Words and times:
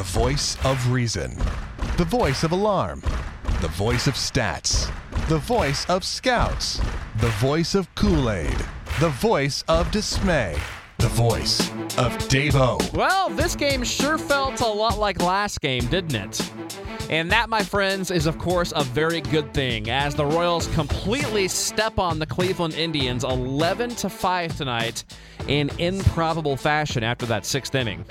The 0.00 0.18
voice 0.18 0.56
of 0.64 0.90
reason. 0.90 1.36
The 1.98 2.06
voice 2.06 2.42
of 2.42 2.52
alarm. 2.52 3.02
The 3.60 3.68
voice 3.68 4.06
of 4.06 4.14
stats. 4.14 4.90
The 5.28 5.36
voice 5.36 5.84
of 5.90 6.04
scouts. 6.04 6.80
The 7.18 7.28
voice 7.32 7.74
of 7.74 7.94
Kool 7.96 8.30
Aid. 8.30 8.56
The 8.98 9.10
voice 9.10 9.62
of 9.68 9.90
dismay. 9.90 10.56
The 10.96 11.08
voice 11.08 11.68
of 11.98 12.16
Davo. 12.30 12.90
Well, 12.94 13.28
this 13.28 13.54
game 13.54 13.84
sure 13.84 14.16
felt 14.16 14.62
a 14.62 14.66
lot 14.66 14.98
like 14.98 15.20
last 15.20 15.60
game, 15.60 15.84
didn't 15.88 16.14
it? 16.14 16.50
And 17.10 17.30
that, 17.30 17.50
my 17.50 17.62
friends, 17.62 18.10
is 18.10 18.24
of 18.24 18.38
course 18.38 18.72
a 18.74 18.84
very 18.84 19.20
good 19.20 19.52
thing 19.52 19.90
as 19.90 20.14
the 20.14 20.24
Royals 20.24 20.66
completely 20.68 21.46
step 21.46 21.98
on 21.98 22.18
the 22.18 22.26
Cleveland 22.26 22.72
Indians 22.72 23.22
11 23.22 23.90
to 23.96 24.08
5 24.08 24.56
tonight 24.56 25.04
in 25.46 25.70
improbable 25.76 26.56
fashion 26.56 27.04
after 27.04 27.26
that 27.26 27.44
sixth 27.44 27.74
inning. 27.74 28.06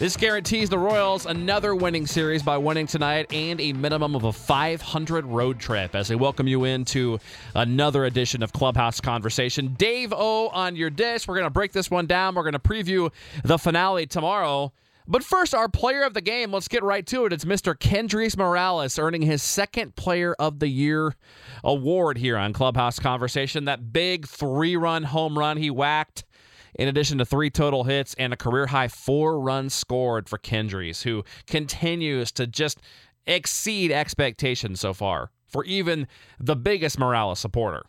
This 0.00 0.16
guarantees 0.16 0.70
the 0.70 0.78
Royals 0.78 1.26
another 1.26 1.74
winning 1.74 2.06
series 2.06 2.42
by 2.42 2.56
winning 2.56 2.86
tonight 2.86 3.30
and 3.34 3.60
a 3.60 3.74
minimum 3.74 4.16
of 4.16 4.24
a 4.24 4.32
500 4.32 5.26
road 5.26 5.58
trip 5.58 5.94
as 5.94 6.08
they 6.08 6.14
welcome 6.14 6.48
you 6.48 6.64
into 6.64 7.18
another 7.54 8.06
edition 8.06 8.42
of 8.42 8.50
Clubhouse 8.50 8.98
Conversation. 9.02 9.74
Dave 9.74 10.14
O 10.16 10.48
on 10.48 10.74
your 10.74 10.88
dish. 10.88 11.28
We're 11.28 11.34
going 11.34 11.44
to 11.44 11.50
break 11.50 11.72
this 11.72 11.90
one 11.90 12.06
down. 12.06 12.34
We're 12.34 12.44
going 12.44 12.54
to 12.54 12.58
preview 12.58 13.12
the 13.44 13.58
finale 13.58 14.06
tomorrow. 14.06 14.72
But 15.06 15.22
first, 15.22 15.54
our 15.54 15.68
player 15.68 16.02
of 16.04 16.14
the 16.14 16.22
game, 16.22 16.50
let's 16.50 16.68
get 16.68 16.82
right 16.82 17.04
to 17.08 17.26
it. 17.26 17.34
It's 17.34 17.44
Mr. 17.44 17.74
Kendrys 17.74 18.38
Morales 18.38 18.98
earning 18.98 19.20
his 19.20 19.42
second 19.42 19.96
Player 19.96 20.34
of 20.38 20.60
the 20.60 20.68
Year 20.68 21.14
award 21.62 22.16
here 22.16 22.38
on 22.38 22.54
Clubhouse 22.54 22.98
Conversation. 22.98 23.66
That 23.66 23.92
big 23.92 24.26
three 24.26 24.76
run 24.76 25.02
home 25.02 25.38
run 25.38 25.58
he 25.58 25.68
whacked 25.68 26.24
in 26.74 26.88
addition 26.88 27.18
to 27.18 27.24
three 27.24 27.50
total 27.50 27.84
hits 27.84 28.14
and 28.14 28.32
a 28.32 28.36
career 28.36 28.66
high 28.66 28.88
four 28.88 29.40
runs 29.40 29.74
scored 29.74 30.28
for 30.28 30.38
Kendrys, 30.38 31.02
who 31.02 31.24
continues 31.46 32.32
to 32.32 32.46
just 32.46 32.78
exceed 33.26 33.92
expectations 33.92 34.80
so 34.80 34.92
far 34.92 35.30
for 35.48 35.64
even 35.64 36.06
the 36.38 36.56
biggest 36.56 36.98
Morales 36.98 37.38
supporter. 37.38 37.84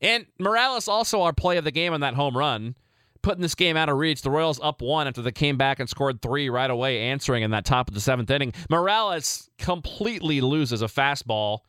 And 0.00 0.26
Morales 0.38 0.88
also 0.88 1.22
our 1.22 1.32
play 1.32 1.56
of 1.56 1.64
the 1.64 1.70
game 1.70 1.92
on 1.92 2.00
that 2.00 2.14
home 2.14 2.36
run, 2.36 2.74
putting 3.22 3.42
this 3.42 3.54
game 3.54 3.76
out 3.76 3.88
of 3.88 3.98
reach. 3.98 4.22
The 4.22 4.30
Royals 4.30 4.60
up 4.62 4.80
one 4.80 5.06
after 5.06 5.22
they 5.22 5.32
came 5.32 5.56
back 5.56 5.78
and 5.78 5.88
scored 5.88 6.22
three 6.22 6.48
right 6.48 6.70
away, 6.70 7.02
answering 7.02 7.42
in 7.42 7.50
that 7.50 7.64
top 7.64 7.88
of 7.88 7.94
the 7.94 8.00
seventh 8.00 8.30
inning. 8.30 8.52
Morales 8.70 9.50
completely 9.58 10.40
loses 10.40 10.80
a 10.80 10.86
fastball 10.86 11.60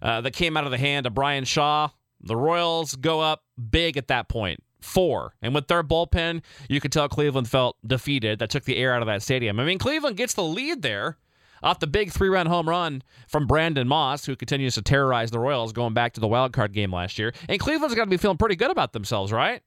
uh, 0.00 0.20
that 0.20 0.32
came 0.32 0.56
out 0.56 0.64
of 0.64 0.70
the 0.70 0.78
hand 0.78 1.06
of 1.06 1.14
Bryan 1.14 1.44
Shaw. 1.44 1.88
The 2.20 2.36
Royals 2.36 2.94
go 2.94 3.20
up 3.20 3.42
big 3.70 3.96
at 3.96 4.08
that 4.08 4.28
point 4.28 4.62
four. 4.86 5.34
And 5.42 5.54
with 5.54 5.68
their 5.68 5.82
bullpen, 5.82 6.42
you 6.68 6.80
could 6.80 6.92
tell 6.92 7.08
Cleveland 7.08 7.48
felt 7.48 7.76
defeated. 7.86 8.38
That 8.38 8.50
took 8.50 8.64
the 8.64 8.76
air 8.76 8.94
out 8.94 9.02
of 9.02 9.06
that 9.06 9.22
stadium. 9.22 9.60
I 9.60 9.64
mean, 9.64 9.78
Cleveland 9.78 10.16
gets 10.16 10.34
the 10.34 10.44
lead 10.44 10.82
there 10.82 11.18
off 11.62 11.80
the 11.80 11.86
big 11.86 12.12
three 12.12 12.28
run 12.28 12.46
home 12.46 12.68
run 12.68 13.02
from 13.28 13.46
Brandon 13.46 13.88
Moss, 13.88 14.24
who 14.24 14.36
continues 14.36 14.74
to 14.74 14.82
terrorize 14.82 15.30
the 15.30 15.38
Royals 15.38 15.72
going 15.72 15.94
back 15.94 16.12
to 16.14 16.20
the 16.20 16.28
wild 16.28 16.52
card 16.52 16.72
game 16.72 16.92
last 16.92 17.18
year. 17.18 17.32
And 17.48 17.58
Cleveland's 17.58 17.94
got 17.94 18.04
to 18.04 18.10
be 18.10 18.16
feeling 18.16 18.38
pretty 18.38 18.56
good 18.56 18.70
about 18.70 18.92
themselves, 18.92 19.32
right? 19.32 19.62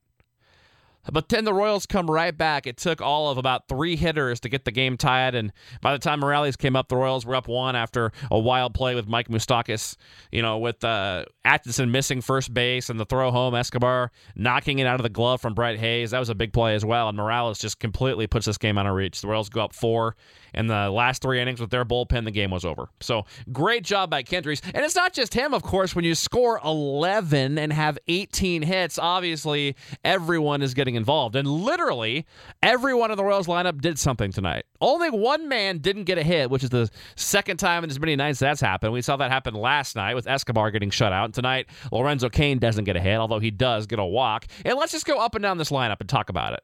But 1.12 1.30
then 1.30 1.46
the 1.46 1.54
Royals 1.54 1.86
come 1.86 2.10
right 2.10 2.36
back. 2.36 2.68
It 2.68 2.78
took 2.78 3.02
all 3.02 3.30
of 3.30 3.38
about 3.38 3.68
three 3.68 3.96
hitters 3.96 4.40
to 4.42 4.50
get 4.50 4.66
the 4.66 4.72
game 4.72 4.98
tied, 4.98 5.36
and 5.36 5.52
by 5.82 5.94
the 5.94 6.00
time 6.00 6.20
Morales 6.20 6.56
came 6.56 6.76
up, 6.76 6.88
the 6.88 6.98
Royals 6.98 7.26
were 7.26 7.36
up 7.36 7.48
one 7.48 7.76
after 7.76 8.12
a 8.32 8.40
wild 8.40 8.74
play 8.74 8.96
with 8.96 9.08
Mike 9.08 9.28
Moustakas. 9.28 9.96
You 10.32 10.42
know, 10.42 10.58
with 10.58 10.84
uh, 10.84 11.26
Atchison 11.46 11.92
missing 11.92 12.22
first 12.22 12.54
base 12.54 12.90
and 12.90 13.00
the 13.00 13.06
throw 13.06 13.32
home, 13.32 13.56
Escobar 13.56 14.12
knocking 14.36 14.80
it 14.80 14.88
out 14.88 14.96
of 14.96 15.04
the 15.04 15.10
glove 15.10 15.42
from 15.42 15.54
Brett 15.54 15.78
Hayes. 15.80 16.12
That 16.12 16.20
was 16.20 16.30
a 16.30 16.36
big 16.36 16.54
play 16.54 16.76
as 16.76 16.86
well, 16.86 17.10
and 17.10 17.18
Morales 17.18 17.60
just 17.60 17.80
completely 17.80 18.28
puts 18.28 18.46
this 18.46 18.58
game 18.58 18.78
out 18.78 18.86
of 18.86 18.96
reach. 18.96 19.22
The 19.22 19.28
Royals 19.28 19.50
go 19.50 19.62
up 19.62 19.74
four, 19.74 20.16
and 20.54 20.70
the 20.70 20.90
last 20.90 21.22
three 21.22 21.40
innings 21.40 21.60
with 21.60 21.70
their 21.70 21.86
bullpen, 21.86 22.26
the 22.26 22.32
game 22.32 22.52
was 22.52 22.66
over. 22.66 22.90
So 23.00 23.26
great 23.52 23.84
job 23.84 24.10
by 24.10 24.24
Kendrys, 24.24 24.62
and 24.74 24.84
it's 24.86 24.96
not 24.96 25.14
just 25.14 25.34
him, 25.34 25.54
of 25.54 25.64
course. 25.64 25.96
When 25.96 26.06
you 26.06 26.16
score 26.16 26.60
11 26.64 27.58
and 27.58 27.74
have 27.74 27.98
18 28.08 28.62
hits, 28.62 28.98
obviously 28.98 29.76
everyone 30.04 30.62
is 30.62 30.74
getting 30.74 30.96
involved. 31.00 31.36
And 31.36 31.48
literally, 31.48 32.28
everyone 32.62 33.10
in 33.10 33.18
the 33.18 33.24
Royals 33.24 33.48
lineup 33.48 33.82
did 33.82 33.98
something 33.98 34.32
tonight. 34.32 34.66
Only 34.80 35.10
one 35.10 35.50
man 35.50 35.80
didn't 35.80 36.04
get 36.04 36.20
a 36.20 36.24
hit, 36.24 36.52
which 36.52 36.64
is 36.64 36.70
the 36.70 36.90
second 37.16 37.58
time 37.58 37.84
in 37.84 37.90
as 37.90 38.00
many 38.00 38.16
nights 38.16 38.40
that's 38.40 38.62
happened. 38.62 38.94
We 38.94 39.02
saw 39.02 39.18
that 39.18 39.32
happen 39.32 39.56
last 39.56 39.96
night 39.96 40.14
with 40.14 40.28
Escobar 40.28 40.70
getting 40.70 40.92
shut 40.92 41.12
out. 41.12 41.26
And 41.26 41.34
tonight, 41.34 41.68
Lorenzo 41.92 42.30
Cain 42.30 42.60
doesn't 42.60 42.84
get 42.84 42.96
a 42.96 43.02
hit, 43.02 43.18
although 43.18 43.40
he 43.40 43.50
does 43.52 43.88
get 43.88 43.98
a 43.98 44.06
walk. 44.06 44.46
And 44.64 44.78
let's 44.78 44.92
just 44.92 45.06
go 45.06 45.18
up 45.18 45.34
and 45.34 45.42
down 45.42 45.58
this 45.58 45.72
lineup 45.72 46.00
and 46.00 46.08
talk 46.08 46.30
about 46.30 46.54
it. 46.54 46.62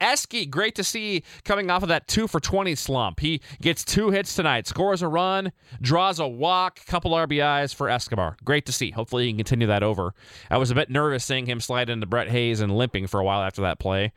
Esky, 0.00 0.48
great 0.48 0.74
to 0.76 0.84
see 0.84 1.22
coming 1.44 1.70
off 1.70 1.82
of 1.82 1.88
that 1.88 2.08
two 2.08 2.26
for 2.26 2.40
20 2.40 2.74
slump. 2.74 3.20
He 3.20 3.40
gets 3.60 3.84
two 3.84 4.10
hits 4.10 4.34
tonight, 4.34 4.66
scores 4.66 5.02
a 5.02 5.08
run, 5.08 5.52
draws 5.80 6.18
a 6.18 6.28
walk, 6.28 6.84
couple 6.86 7.12
RBIs 7.12 7.74
for 7.74 7.88
Escobar. 7.88 8.36
Great 8.44 8.66
to 8.66 8.72
see. 8.72 8.90
Hopefully 8.90 9.24
he 9.24 9.30
can 9.30 9.38
continue 9.38 9.66
that 9.66 9.82
over. 9.82 10.14
I 10.50 10.58
was 10.58 10.70
a 10.70 10.74
bit 10.74 10.90
nervous 10.90 11.24
seeing 11.24 11.46
him 11.46 11.60
slide 11.60 11.90
into 11.90 12.06
Brett 12.06 12.28
Hayes 12.28 12.60
and 12.60 12.76
limping 12.76 13.06
for 13.06 13.20
a 13.20 13.24
while 13.24 13.42
after 13.42 13.62
that 13.62 13.78
play 13.78 14.12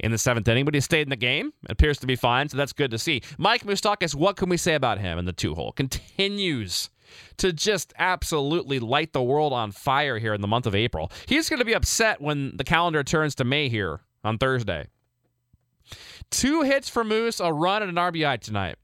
in 0.00 0.10
the 0.10 0.18
seventh 0.18 0.48
inning, 0.48 0.64
but 0.64 0.74
he 0.74 0.80
stayed 0.80 1.02
in 1.02 1.10
the 1.10 1.16
game. 1.16 1.52
It 1.64 1.70
appears 1.70 1.98
to 1.98 2.06
be 2.06 2.16
fine, 2.16 2.48
so 2.48 2.56
that's 2.56 2.72
good 2.72 2.90
to 2.90 2.98
see. 2.98 3.22
Mike 3.38 3.64
Moustakas, 3.64 4.14
what 4.14 4.36
can 4.36 4.48
we 4.48 4.56
say 4.56 4.74
about 4.74 4.98
him 4.98 5.18
in 5.18 5.24
the 5.24 5.32
two 5.32 5.54
hole? 5.54 5.72
Continues 5.72 6.90
to 7.36 7.52
just 7.52 7.92
absolutely 7.98 8.80
light 8.80 9.12
the 9.12 9.22
world 9.22 9.52
on 9.52 9.70
fire 9.70 10.18
here 10.18 10.34
in 10.34 10.40
the 10.40 10.48
month 10.48 10.66
of 10.66 10.74
April. 10.74 11.12
He's 11.26 11.48
going 11.48 11.58
to 11.58 11.64
be 11.64 11.74
upset 11.74 12.20
when 12.20 12.56
the 12.56 12.64
calendar 12.64 13.04
turns 13.04 13.34
to 13.36 13.44
May 13.44 13.68
here 13.68 14.00
on 14.24 14.38
Thursday. 14.38 14.88
Two 16.30 16.62
hits 16.62 16.88
for 16.88 17.04
Moose, 17.04 17.40
a 17.40 17.52
run, 17.52 17.82
and 17.82 17.96
an 17.96 18.12
RBI 18.12 18.40
tonight. 18.40 18.76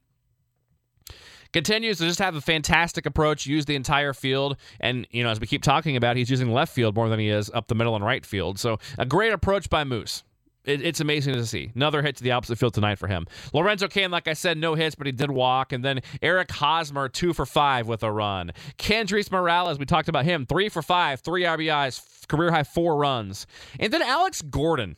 Continues 1.52 1.98
to 1.98 2.04
just 2.04 2.18
have 2.18 2.34
a 2.34 2.42
fantastic 2.42 3.06
approach, 3.06 3.46
use 3.46 3.64
the 3.64 3.74
entire 3.74 4.12
field. 4.12 4.56
And, 4.80 5.06
you 5.10 5.24
know, 5.24 5.30
as 5.30 5.40
we 5.40 5.46
keep 5.46 5.62
talking 5.62 5.96
about, 5.96 6.16
he's 6.16 6.28
using 6.28 6.52
left 6.52 6.74
field 6.74 6.94
more 6.94 7.08
than 7.08 7.18
he 7.18 7.30
is 7.30 7.50
up 7.54 7.68
the 7.68 7.74
middle 7.74 7.96
and 7.96 8.04
right 8.04 8.24
field. 8.24 8.58
So 8.58 8.78
a 8.98 9.06
great 9.06 9.32
approach 9.32 9.70
by 9.70 9.84
Moose. 9.84 10.24
It's 10.64 11.00
amazing 11.00 11.32
to 11.32 11.46
see. 11.46 11.72
Another 11.74 12.02
hit 12.02 12.16
to 12.16 12.22
the 12.22 12.32
opposite 12.32 12.58
field 12.58 12.74
tonight 12.74 12.98
for 12.98 13.06
him. 13.06 13.26
Lorenzo 13.54 13.88
Cain, 13.88 14.10
like 14.10 14.28
I 14.28 14.34
said, 14.34 14.58
no 14.58 14.74
hits, 14.74 14.94
but 14.94 15.06
he 15.06 15.12
did 15.12 15.30
walk. 15.30 15.72
And 15.72 15.82
then 15.82 16.00
Eric 16.20 16.50
Hosmer, 16.50 17.08
two 17.08 17.32
for 17.32 17.46
five 17.46 17.86
with 17.86 18.02
a 18.02 18.12
run. 18.12 18.52
Kendrys 18.76 19.32
Morales, 19.32 19.78
we 19.78 19.86
talked 19.86 20.10
about 20.10 20.26
him, 20.26 20.44
three 20.44 20.68
for 20.68 20.82
five, 20.82 21.20
three 21.20 21.44
RBIs, 21.44 22.28
career 22.28 22.50
high 22.50 22.64
four 22.64 22.96
runs. 22.96 23.46
And 23.80 23.90
then 23.90 24.02
Alex 24.02 24.42
Gordon 24.42 24.96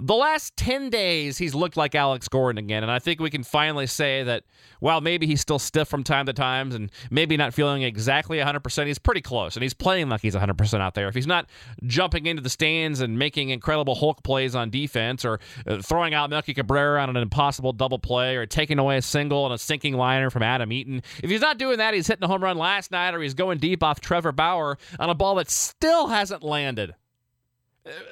the 0.00 0.14
last 0.14 0.56
10 0.56 0.90
days, 0.90 1.38
he's 1.38 1.54
looked 1.54 1.76
like 1.76 1.94
Alex 1.94 2.28
Gordon 2.28 2.58
again. 2.58 2.82
And 2.82 2.90
I 2.90 2.98
think 2.98 3.20
we 3.20 3.30
can 3.30 3.44
finally 3.44 3.86
say 3.86 4.24
that 4.24 4.42
while 4.80 5.00
maybe 5.00 5.26
he's 5.26 5.40
still 5.40 5.60
stiff 5.60 5.86
from 5.86 6.02
time 6.02 6.26
to 6.26 6.32
time 6.32 6.72
and 6.72 6.90
maybe 7.10 7.36
not 7.36 7.54
feeling 7.54 7.82
exactly 7.82 8.38
100%, 8.38 8.86
he's 8.86 8.98
pretty 8.98 9.20
close. 9.20 9.54
And 9.54 9.62
he's 9.62 9.74
playing 9.74 10.08
like 10.08 10.20
he's 10.20 10.34
100% 10.34 10.80
out 10.80 10.94
there. 10.94 11.06
If 11.06 11.14
he's 11.14 11.28
not 11.28 11.48
jumping 11.84 12.26
into 12.26 12.42
the 12.42 12.50
stands 12.50 13.00
and 13.00 13.18
making 13.18 13.50
incredible 13.50 13.94
Hulk 13.94 14.24
plays 14.24 14.56
on 14.56 14.70
defense 14.70 15.24
or 15.24 15.38
uh, 15.66 15.80
throwing 15.80 16.12
out 16.12 16.28
Melky 16.28 16.54
Cabrera 16.54 17.00
on 17.00 17.10
an 17.10 17.16
impossible 17.16 17.72
double 17.72 18.00
play 18.00 18.34
or 18.36 18.46
taking 18.46 18.80
away 18.80 18.96
a 18.96 19.02
single 19.02 19.44
and 19.46 19.54
a 19.54 19.58
sinking 19.58 19.94
liner 19.94 20.28
from 20.28 20.42
Adam 20.42 20.72
Eaton, 20.72 21.02
if 21.22 21.30
he's 21.30 21.40
not 21.40 21.56
doing 21.56 21.78
that, 21.78 21.94
he's 21.94 22.08
hitting 22.08 22.24
a 22.24 22.28
home 22.28 22.42
run 22.42 22.58
last 22.58 22.90
night 22.90 23.14
or 23.14 23.20
he's 23.20 23.34
going 23.34 23.58
deep 23.58 23.82
off 23.84 24.00
Trevor 24.00 24.32
Bauer 24.32 24.76
on 24.98 25.08
a 25.08 25.14
ball 25.14 25.36
that 25.36 25.50
still 25.50 26.08
hasn't 26.08 26.42
landed. 26.42 26.94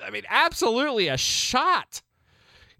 I 0.05 0.10
mean, 0.10 0.25
absolutely 0.28 1.09
a 1.09 1.16
shot 1.16 2.03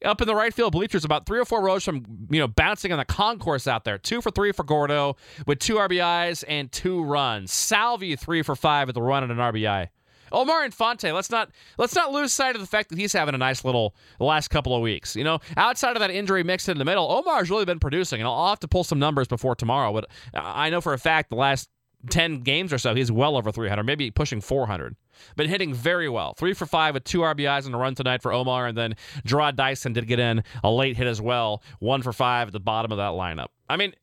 up 0.05 0.21
in 0.21 0.27
the 0.27 0.35
right 0.35 0.53
field 0.53 0.73
bleachers, 0.73 1.05
about 1.05 1.27
three 1.27 1.39
or 1.39 1.45
four 1.45 1.63
rows 1.63 1.85
from 1.85 2.05
you 2.31 2.41
know 2.41 2.49
bouncing 2.49 2.93
on 2.93 2.99
the 2.99 3.05
concourse 3.05 3.67
out 3.67 3.85
there. 3.85 3.99
Two 3.99 4.21
for 4.21 4.31
three 4.31 4.53
for 4.53 4.65
Gordo 4.65 5.17
with 5.47 5.59
two 5.59 5.77
RBIs 5.77 6.45
and 6.49 6.71
two 6.71 7.03
runs. 7.03 7.53
Salvi 7.53 8.17
three 8.17 8.43
for 8.43 8.57
five 8.57 8.89
with 8.89 8.97
a 8.97 9.03
run 9.03 9.23
and 9.23 9.33
an 9.33 9.39
RBI. 9.39 9.89
Omar 10.33 10.65
Infante, 10.65 11.13
let's 11.13 11.31
not 11.31 11.51
let's 11.79 11.95
not 11.95 12.11
lose 12.11 12.33
sight 12.33 12.55
of 12.55 12.61
the 12.61 12.67
fact 12.67 12.89
that 12.89 12.99
he's 12.99 13.13
having 13.13 13.35
a 13.35 13.39
nice 13.39 13.65
little 13.65 13.95
last 14.19 14.49
couple 14.49 14.75
of 14.75 14.83
weeks. 14.83 15.15
You 15.15 15.25
know, 15.25 15.41
outside 15.57 15.95
of 15.95 16.01
that 16.01 16.11
injury 16.11 16.43
mixed 16.43 16.69
in 16.69 16.79
the 16.79 16.85
middle, 16.85 17.11
Omar's 17.11 17.51
really 17.51 17.67
been 17.67 17.79
producing, 17.79 18.21
and 18.21 18.29
I'll 18.29 18.49
have 18.49 18.61
to 18.61 18.69
pull 18.69 18.85
some 18.85 18.99
numbers 18.99 19.29
before 19.29 19.55
tomorrow. 19.55 19.93
But 19.93 20.09
I 20.35 20.71
know 20.71 20.81
for 20.81 20.95
a 20.95 20.99
fact 20.99 21.31
the 21.31 21.37
last 21.37 21.69
10 22.11 22.41
games 22.41 22.73
or 22.73 22.79
so, 22.79 22.95
he's 22.95 23.13
well 23.13 23.37
over 23.37 23.53
300, 23.53 23.83
maybe 23.85 24.11
pushing 24.11 24.41
400. 24.41 24.97
Been 25.37 25.49
hitting 25.49 25.73
very 25.75 26.09
well. 26.09 26.35
Three 26.35 26.55
for 26.55 26.67
five 26.67 26.95
with 26.95 27.05
two 27.05 27.21
RBIs 27.21 27.67
in 27.67 27.75
a 27.75 27.79
run 27.79 27.95
tonight 27.95 28.23
for 28.23 28.33
Omar, 28.33 28.67
and 28.67 28.77
then 28.77 28.97
Jarrod 29.27 29.57
Dyson 29.57 29.93
did 29.93 30.07
get 30.07 30.19
in 30.19 30.43
a 30.65 30.71
late 30.71 30.97
hit 30.97 31.07
as 31.07 31.21
well. 31.21 31.63
One 31.79 32.03
for 32.03 32.13
five 32.13 32.49
at 32.49 32.53
the 32.53 32.61
bottom 32.61 32.93
of 32.93 32.99
that 32.99 33.13
lineup. 33.13 33.49
I 33.69 33.77
mean, 33.77 33.95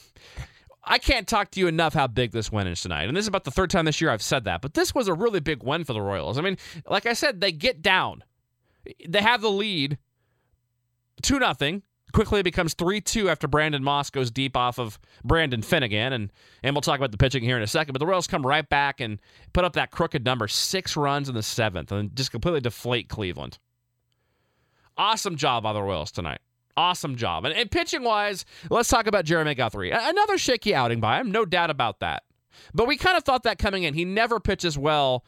I 0.84 0.98
can't 0.98 1.28
talk 1.28 1.50
to 1.52 1.60
you 1.60 1.66
enough 1.66 1.94
how 1.94 2.06
big 2.06 2.32
this 2.32 2.50
win 2.50 2.66
is 2.66 2.80
tonight. 2.80 3.04
And 3.04 3.16
this 3.16 3.24
is 3.24 3.28
about 3.28 3.44
the 3.44 3.50
third 3.50 3.70
time 3.70 3.84
this 3.84 4.00
year 4.00 4.10
I've 4.10 4.22
said 4.22 4.44
that. 4.44 4.62
But 4.62 4.74
this 4.74 4.94
was 4.94 5.08
a 5.08 5.14
really 5.14 5.40
big 5.40 5.62
win 5.62 5.84
for 5.84 5.92
the 5.92 6.02
Royals. 6.02 6.38
I 6.38 6.42
mean, 6.42 6.56
like 6.86 7.06
I 7.06 7.12
said, 7.12 7.40
they 7.40 7.52
get 7.52 7.82
down. 7.82 8.24
They 9.06 9.20
have 9.20 9.42
the 9.42 9.50
lead 9.50 9.98
2 11.22 11.38
nothing 11.38 11.82
quickly 12.12 12.42
becomes 12.42 12.74
3-2 12.74 13.30
after 13.30 13.46
Brandon 13.48 13.82
Moss 13.82 14.10
goes 14.10 14.30
deep 14.30 14.56
off 14.56 14.78
of 14.78 14.98
Brandon 15.24 15.62
Finnegan 15.62 16.12
and 16.12 16.32
and 16.62 16.74
we'll 16.74 16.80
talk 16.82 16.98
about 16.98 17.10
the 17.12 17.18
pitching 17.18 17.42
here 17.42 17.56
in 17.56 17.62
a 17.62 17.66
second 17.66 17.92
but 17.92 17.98
the 17.98 18.06
Royals 18.06 18.26
come 18.26 18.46
right 18.46 18.68
back 18.68 19.00
and 19.00 19.18
put 19.52 19.64
up 19.64 19.72
that 19.74 19.90
crooked 19.90 20.24
number 20.24 20.48
6 20.48 20.96
runs 20.96 21.28
in 21.28 21.34
the 21.34 21.40
7th 21.40 21.90
and 21.90 22.14
just 22.16 22.30
completely 22.30 22.60
deflate 22.60 23.08
Cleveland. 23.08 23.58
Awesome 24.96 25.36
job 25.36 25.62
by 25.62 25.72
the 25.72 25.82
Royals 25.82 26.10
tonight. 26.10 26.40
awesome 26.76 27.16
job. 27.16 27.44
And, 27.44 27.54
and 27.54 27.70
pitching 27.70 28.02
wise, 28.02 28.44
let's 28.70 28.88
talk 28.88 29.06
about 29.06 29.24
Jeremy 29.24 29.54
Guthrie. 29.54 29.90
Another 29.90 30.38
shaky 30.38 30.74
outing 30.74 31.00
by 31.00 31.20
him, 31.20 31.30
no 31.30 31.44
doubt 31.44 31.70
about 31.70 32.00
that. 32.00 32.22
But 32.74 32.88
we 32.88 32.96
kind 32.96 33.16
of 33.16 33.24
thought 33.24 33.42
that 33.44 33.58
coming 33.58 33.84
in. 33.84 33.94
He 33.94 34.04
never 34.04 34.40
pitches 34.40 34.76
well 34.76 35.24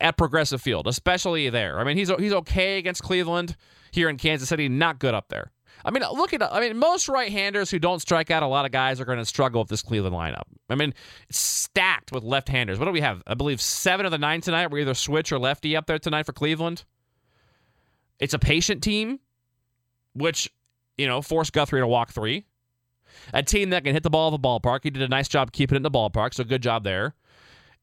at 0.00 0.16
Progressive 0.16 0.62
Field, 0.62 0.86
especially 0.86 1.48
there. 1.50 1.80
I 1.80 1.84
mean, 1.84 1.96
he's 1.96 2.08
he's 2.18 2.32
okay 2.32 2.78
against 2.78 3.02
Cleveland 3.02 3.56
here 3.90 4.08
in 4.08 4.16
Kansas 4.16 4.48
City, 4.48 4.68
not 4.68 4.98
good 4.98 5.12
up 5.14 5.28
there. 5.28 5.50
I 5.84 5.90
mean, 5.90 6.02
look 6.12 6.32
at 6.32 6.42
I 6.42 6.60
mean, 6.60 6.78
most 6.78 7.08
right-handers 7.08 7.70
who 7.70 7.78
don't 7.78 8.00
strike 8.00 8.30
out 8.30 8.42
a 8.42 8.46
lot 8.46 8.64
of 8.64 8.72
guys 8.72 9.00
are 9.00 9.04
going 9.04 9.18
to 9.18 9.24
struggle 9.24 9.60
with 9.60 9.68
this 9.68 9.82
Cleveland 9.82 10.14
lineup. 10.14 10.44
I 10.70 10.74
mean, 10.74 10.94
it's 11.28 11.38
stacked 11.38 12.12
with 12.12 12.22
left-handers. 12.22 12.78
What 12.78 12.86
do 12.86 12.92
we 12.92 13.00
have? 13.00 13.22
I 13.26 13.34
believe 13.34 13.60
seven 13.60 14.06
of 14.06 14.12
the 14.12 14.18
nine 14.18 14.40
tonight 14.40 14.70
were 14.70 14.78
either 14.78 14.94
switch 14.94 15.32
or 15.32 15.38
lefty 15.38 15.76
up 15.76 15.86
there 15.86 15.98
tonight 15.98 16.26
for 16.26 16.32
Cleveland. 16.32 16.84
It's 18.18 18.34
a 18.34 18.38
patient 18.38 18.82
team, 18.82 19.18
which 20.14 20.50
you 20.96 21.06
know 21.06 21.22
forced 21.22 21.52
Guthrie 21.52 21.80
to 21.80 21.86
walk 21.86 22.12
three. 22.12 22.46
A 23.34 23.42
team 23.42 23.70
that 23.70 23.84
can 23.84 23.92
hit 23.92 24.02
the 24.02 24.10
ball 24.10 24.32
of 24.32 24.40
the 24.40 24.48
ballpark. 24.48 24.80
He 24.84 24.90
did 24.90 25.02
a 25.02 25.08
nice 25.08 25.28
job 25.28 25.52
keeping 25.52 25.74
it 25.74 25.78
in 25.78 25.82
the 25.82 25.90
ballpark, 25.90 26.34
so 26.34 26.44
good 26.44 26.62
job 26.62 26.84
there. 26.84 27.14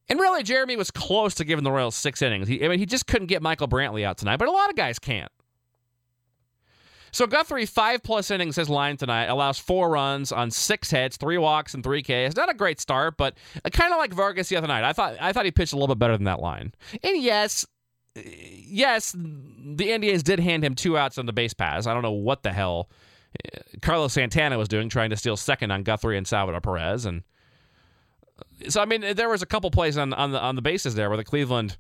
And 0.07 0.19
really, 0.19 0.41
Jeremy 0.41 0.75
was 0.75 0.89
close 0.89 1.35
to 1.35 1.45
giving 1.45 1.63
the 1.63 1.71
Royals 1.71 1.95
six 1.95 2.21
innings. 2.21 2.47
He, 2.47 2.65
I 2.65 2.67
mean, 2.67 2.79
he 2.79 2.87
just 2.87 3.05
couldn't 3.05 3.27
get 3.27 3.43
Michael 3.43 3.67
Brantley 3.67 4.03
out 4.03 4.17
tonight, 4.17 4.37
but 4.37 4.47
a 4.47 4.51
lot 4.51 4.69
of 4.69 4.75
guys 4.75 4.97
can't. 4.97 5.31
So 7.11 7.27
Guthrie, 7.27 7.65
five 7.65 8.03
plus 8.03 8.31
innings 8.31 8.56
his 8.56 8.69
line 8.69 8.97
tonight, 8.97 9.25
allows 9.25 9.59
four 9.59 9.89
runs 9.89 10.31
on 10.31 10.51
six 10.51 10.89
hits, 10.91 11.17
three 11.17 11.38
walks, 11.38 11.73
and 11.73 11.83
three 11.83 12.01
Ks. 12.01 12.35
Not 12.35 12.50
a 12.50 12.53
great 12.53 12.79
start, 12.79 13.17
but 13.17 13.35
kind 13.71 13.94
of 13.94 13.97
like 13.97 14.13
Vargas 14.13 14.50
the 14.50 14.57
other 14.57 14.67
night. 14.67 14.83
I 14.83 14.94
thought 14.94 15.15
I 15.19 15.33
thought 15.33 15.45
he 15.45 15.51
pitched 15.51 15.73
a 15.73 15.75
little 15.75 15.94
bit 15.94 16.00
better 16.00 16.17
than 16.17 16.25
that 16.25 16.39
line. 16.39 16.73
And 17.03 17.21
yes, 17.21 17.65
yes, 18.15 19.15
the 19.15 19.91
Indians 19.91 20.23
did 20.23 20.39
hand 20.39 20.63
him 20.63 20.75
two 20.75 20.97
outs 20.97 21.17
on 21.17 21.25
the 21.25 21.33
base 21.33 21.53
pass. 21.53 21.88
I 21.88 21.94
don't 21.94 22.03
know 22.03 22.11
what 22.11 22.44
the 22.44 22.51
hell 22.51 22.89
uh, 23.53 23.59
Carlos 23.81 24.13
Santana 24.13 24.57
was 24.57 24.67
doing, 24.67 24.89
trying 24.89 25.09
to 25.09 25.17
steal 25.17 25.38
second 25.38 25.71
on 25.71 25.83
Guthrie 25.83 26.17
and 26.17 26.27
Salvador 26.27 26.61
Perez, 26.61 27.06
and 27.06 27.23
so 28.67 28.81
I 28.81 28.85
mean, 28.85 29.15
there 29.15 29.29
was 29.29 29.41
a 29.41 29.45
couple 29.45 29.71
plays 29.71 29.97
on 29.97 30.13
on 30.13 30.31
the 30.31 30.41
on 30.41 30.56
the 30.56 30.61
bases 30.61 30.95
there 30.95 31.09
where 31.09 31.17
the 31.17 31.23
Cleveland 31.23 31.77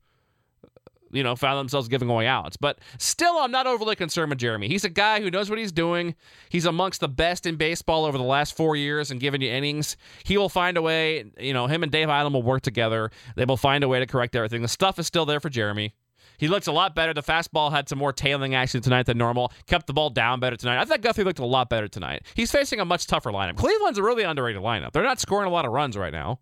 you 1.11 1.23
know, 1.23 1.35
found 1.35 1.59
themselves 1.59 1.87
giving 1.87 2.09
away 2.09 2.27
outs. 2.27 2.57
But 2.57 2.79
still, 2.97 3.37
I'm 3.37 3.51
not 3.51 3.67
overly 3.67 3.95
concerned 3.95 4.29
with 4.29 4.39
Jeremy. 4.39 4.67
He's 4.67 4.83
a 4.83 4.89
guy 4.89 5.21
who 5.21 5.31
knows 5.31 5.49
what 5.49 5.59
he's 5.59 5.71
doing. 5.71 6.15
He's 6.49 6.65
amongst 6.65 7.01
the 7.01 7.07
best 7.07 7.45
in 7.45 7.55
baseball 7.55 8.05
over 8.05 8.17
the 8.17 8.23
last 8.23 8.55
four 8.55 8.75
years 8.75 9.11
and 9.11 9.19
giving 9.19 9.41
you 9.41 9.49
innings. 9.49 9.97
He 10.23 10.37
will 10.37 10.49
find 10.49 10.77
a 10.77 10.81
way, 10.81 11.25
you 11.39 11.53
know, 11.53 11.67
him 11.67 11.83
and 11.83 11.91
Dave 11.91 12.07
Eiland 12.07 12.33
will 12.33 12.43
work 12.43 12.61
together. 12.61 13.11
They 13.35 13.45
will 13.45 13.57
find 13.57 13.83
a 13.83 13.87
way 13.87 13.99
to 13.99 14.05
correct 14.05 14.35
everything. 14.35 14.61
The 14.61 14.67
stuff 14.67 14.99
is 14.99 15.07
still 15.07 15.25
there 15.25 15.39
for 15.39 15.49
Jeremy. 15.49 15.93
He 16.37 16.47
looks 16.47 16.67
a 16.67 16.71
lot 16.71 16.95
better. 16.95 17.13
The 17.13 17.21
fastball 17.21 17.71
had 17.71 17.89
some 17.89 17.99
more 17.99 18.13
tailing 18.13 18.55
action 18.55 18.81
tonight 18.81 19.05
than 19.05 19.17
normal. 19.17 19.51
Kept 19.67 19.87
the 19.87 19.93
ball 19.93 20.09
down 20.09 20.39
better 20.39 20.55
tonight. 20.55 20.79
I 20.79 20.85
thought 20.85 21.01
Guthrie 21.01 21.25
looked 21.25 21.39
a 21.39 21.45
lot 21.45 21.69
better 21.69 21.89
tonight. 21.89 22.23
He's 22.33 22.49
facing 22.49 22.79
a 22.79 22.85
much 22.85 23.07
tougher 23.07 23.31
lineup. 23.31 23.57
Cleveland's 23.57 23.97
a 23.97 24.03
really 24.03 24.23
underrated 24.23 24.61
lineup. 24.61 24.93
They're 24.93 25.03
not 25.03 25.19
scoring 25.19 25.47
a 25.47 25.51
lot 25.51 25.65
of 25.65 25.73
runs 25.73 25.97
right 25.97 26.13
now. 26.13 26.39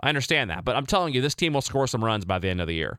I 0.00 0.08
understand 0.08 0.50
that, 0.50 0.64
but 0.64 0.76
I'm 0.76 0.86
telling 0.86 1.14
you, 1.14 1.20
this 1.20 1.34
team 1.34 1.52
will 1.52 1.60
score 1.60 1.86
some 1.86 2.02
runs 2.02 2.24
by 2.24 2.38
the 2.38 2.48
end 2.48 2.60
of 2.60 2.66
the 2.66 2.74
year. 2.74 2.98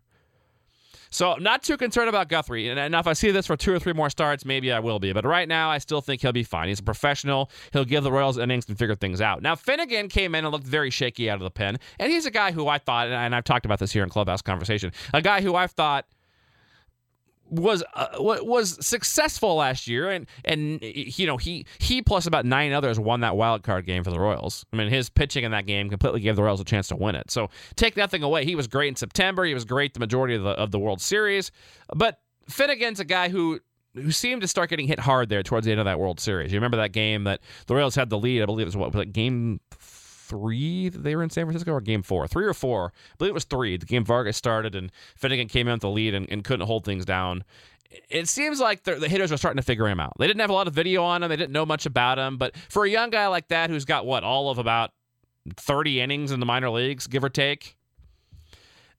So 1.16 1.36
not 1.36 1.64
too 1.64 1.78
concerned 1.78 2.10
about 2.10 2.28
Guthrie. 2.28 2.68
And, 2.68 2.78
and 2.78 2.94
if 2.94 3.08
I 3.08 3.14
see 3.14 3.32
this 3.32 3.48
for 3.48 3.56
two 3.56 3.74
or 3.74 3.80
three 3.80 3.94
more 3.94 4.10
starts, 4.10 4.44
maybe 4.44 4.70
I 4.74 4.80
will 4.80 5.00
be. 5.00 5.14
But 5.14 5.24
right 5.24 5.48
now, 5.48 5.70
I 5.70 5.78
still 5.78 6.02
think 6.02 6.22
he'll 6.22 6.34
be 6.34 6.44
fine. 6.44 6.68
He's 6.68 6.82
a 6.82 6.84
professional. 6.84 7.50
He'll 7.72 7.86
give 7.86 8.04
the 8.04 8.12
Royals 8.12 8.38
innings 8.38 8.68
and 8.68 8.78
figure 8.78 8.96
things 8.96 9.22
out. 9.22 9.42
Now 9.42 9.56
Finnegan 9.56 10.10
came 10.10 10.36
in 10.36 10.44
and 10.44 10.52
looked 10.52 10.68
very 10.68 10.90
shaky 10.90 11.30
out 11.30 11.36
of 11.36 11.44
the 11.44 11.52
pen, 11.52 11.80
and 12.00 12.12
he's 12.12 12.26
a 12.26 12.32
guy 12.32 12.52
who 12.52 12.68
I 12.68 12.80
thought, 12.80 13.08
and 13.08 13.34
I've 13.34 13.46
talked 13.46 13.66
about 13.66 13.80
this 13.80 13.94
here 13.94 14.04
in 14.04 14.10
Clubhouse 14.10 14.42
Conversation, 14.42 14.92
a 15.14 15.22
guy 15.22 15.40
who 15.40 15.56
I've 15.56 15.72
thought 15.72 16.06
was 17.50 17.84
uh, 17.94 18.08
was 18.20 18.86
successful 18.86 19.56
last 19.56 19.88
year, 19.88 20.10
and 20.10 20.26
and 20.44 20.80
you 20.82 21.28
know 21.28 21.38
he 21.38 21.66
he 21.80 22.02
plus 22.02 22.26
about 22.26 22.46
nine 22.46 22.72
others 22.72 23.00
won 23.00 23.22
that 23.22 23.36
wild 23.38 23.64
card 23.64 23.86
game 23.86 24.04
for 24.04 24.12
the 24.12 24.20
Royals. 24.20 24.66
I 24.74 24.78
mean 24.78 24.90
his 24.90 25.10
pitching 25.10 25.44
in 25.44 25.52
that 25.52 25.66
game 25.66 25.90
completely 25.90 26.22
gave 26.22 26.36
the 26.36 26.44
Royals 26.44 26.60
a 26.60 26.66
chance 26.66 26.88
to 26.90 26.96
win 26.96 27.16
it. 27.16 27.30
So 27.30 27.50
take 27.76 27.96
nothing 27.96 28.24
away. 28.24 28.46
He 28.46 28.56
was 28.56 28.68
great 28.68 28.90
in 28.90 28.96
September. 28.96 29.46
He 29.46 29.54
was 29.54 29.66
great 29.66 29.94
the 29.94 30.00
majority 30.00 30.36
of 30.36 30.44
the 30.44 30.52
of 30.52 30.72
the 30.72 30.80
World 30.80 31.02
Series, 31.02 31.52
but 31.96 32.20
Finnegan's 32.50 33.00
a 33.00 33.06
guy 33.06 33.30
who 33.30 33.60
who 33.94 34.12
seemed 34.12 34.42
to 34.42 34.48
start 34.48 34.70
getting 34.70 34.88
hit 34.88 35.00
hard 35.00 35.30
there 35.30 35.44
towards 35.44 35.66
the 35.66 35.72
end 35.72 35.80
of 35.80 35.86
that 35.86 36.00
World 36.00 36.20
Series. 36.20 36.52
You 36.52 36.58
remember 36.58 36.78
that 36.78 36.92
game 36.92 37.24
that 37.26 37.42
the 37.68 37.76
Royals 37.76 37.96
had 37.96 38.10
the 38.10 38.18
lead? 38.18 38.42
I 38.42 38.46
believe 38.46 38.64
it 38.64 38.68
was 38.68 38.78
what 38.78 38.94
was 38.94 39.04
it, 39.04 39.14
game 39.14 39.60
three 40.28 40.90
that 40.90 41.04
they 41.04 41.16
were 41.16 41.24
in 41.24 41.30
San 41.30 41.46
Francisco, 41.46 41.72
or 41.72 41.82
game 41.82 42.04
four? 42.04 42.28
Three 42.28 42.46
or 42.46 42.54
four? 42.54 42.94
I 42.96 43.16
believe 43.18 43.32
it 43.32 43.34
was 43.34 43.46
three. 43.46 43.78
The 43.78 43.86
game 43.86 44.06
Vargas 44.06 44.38
started 44.38 44.76
and 44.76 44.92
Finnegan 45.16 45.48
came 45.48 45.68
in 45.68 45.74
with 45.74 45.82
the 45.82 45.90
lead 45.90 46.14
and, 46.14 46.28
and 46.30 46.44
couldn't 46.44 46.66
hold 46.66 46.86
things 46.86 47.06
down. 47.06 47.44
It 48.10 48.28
seems 48.28 48.60
like 48.60 48.84
the, 48.84 48.96
the 48.96 49.08
hitters 49.08 49.32
were 49.32 49.38
starting 49.38 49.58
to 49.58 49.64
figure 49.64 49.88
him 49.88 50.00
out. 50.00 50.14
They 50.20 50.28
didn't 50.28 50.42
have 50.42 50.50
a 50.50 50.54
lot 50.54 50.68
of 50.68 50.74
video 50.74 51.04
on 51.04 51.24
him. 51.24 51.30
They 51.30 51.38
didn't 51.38 51.54
know 51.54 51.66
much 51.66 51.86
about 51.86 52.18
him. 52.18 52.38
But 52.38 52.58
for 52.70 52.84
a 52.84 52.90
young 52.90 53.10
guy 53.10 53.28
like 53.28 53.48
that, 53.50 53.70
who's 53.70 53.86
got 53.86 54.06
what 54.06 54.24
all 54.24 54.50
of 54.50 54.58
about 54.58 54.92
30 55.56 56.02
innings 56.02 56.32
in 56.32 56.40
the 56.40 56.46
minor 56.46 56.70
leagues, 56.70 57.08
give 57.08 57.24
or 57.24 57.30
take, 57.30 57.78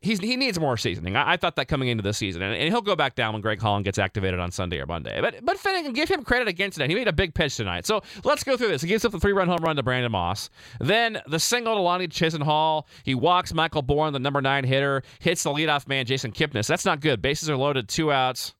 he's, 0.07 0.21
he 0.21 0.37
needs 0.37 0.59
more 0.59 0.77
seasoning. 0.77 1.17
I, 1.17 1.33
I, 1.33 1.37
thought 1.37 1.57
that 1.57 1.67
coming 1.69 1.89
into 1.89 2.03
the 2.03 2.15
season, 2.15 2.43
and, 2.43 2.55
and, 2.55 2.69
he'll 2.73 2.81
go 2.81 2.97
back 2.97 3.15
down 3.15 3.33
when 3.33 3.43
Greg 3.43 3.61
Holland 3.61 3.85
gets 3.85 3.99
activated 3.99 4.41
on 4.41 4.51
Sunday 4.51 4.81
or 4.81 4.87
Monday. 4.87 5.21
But 5.21 5.45
but 5.45 5.59
Finnegan, 5.59 5.93
give 5.93 6.09
him 6.09 6.25
credit 6.25 6.49
against 6.49 6.79
that. 6.79 6.89
He 6.89 6.95
made 6.95 7.09
a 7.09 7.13
big 7.13 7.35
pitch 7.35 7.57
tonight. 7.57 7.87
So 7.87 8.03
let's 8.25 8.45
go 8.45 8.57
through 8.57 8.69
this. 8.69 8.83
He 8.83 8.89
gives 8.89 9.05
up 9.05 9.13
the 9.13 9.21
three 9.21 9.33
run 9.33 9.49
home 9.49 9.59
run 9.63 9.77
to 9.77 9.83
Brandon 9.83 10.13
Moss. 10.13 10.49
Then 10.81 11.21
the 11.27 11.39
single 11.39 11.75
to 11.75 11.81
Lonnie 11.81 12.09
Chisenhall. 12.09 12.85
He 13.05 13.15
walks 13.15 13.53
Michael 13.53 13.83
Bourn, 13.83 14.13
the 14.13 14.19
number 14.19 14.41
nine 14.41 14.65
hitter, 14.65 15.03
hits 15.19 15.43
the 15.43 15.51
leadoff 15.51 15.87
man 15.89 16.07
Jason 16.07 16.33
Kipnis. 16.33 16.67
That's 16.67 16.85
not 16.85 17.01
good. 17.01 17.21
Bases 17.21 17.51
are 17.51 17.57
loaded, 17.57 17.89
two 17.89 18.13
outs. 18.13 18.55